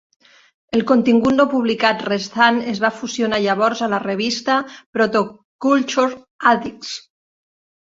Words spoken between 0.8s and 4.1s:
contingut no publicat restant es va fusionar llavors a la